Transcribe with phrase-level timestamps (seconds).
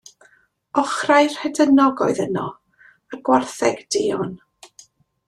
[0.83, 2.45] Ochrau rhedynog oedd yno,
[3.17, 4.33] a gwartheg duon.